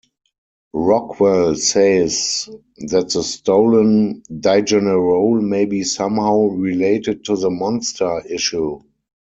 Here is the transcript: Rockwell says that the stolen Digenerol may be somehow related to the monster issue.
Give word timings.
Rockwell 0.73 1.53
says 1.53 2.49
that 2.79 3.09
the 3.11 3.21
stolen 3.21 4.23
Digenerol 4.31 5.47
may 5.47 5.65
be 5.65 5.83
somehow 5.83 6.45
related 6.47 7.23
to 7.25 7.35
the 7.35 7.51
monster 7.51 8.23
issue. 8.27 8.81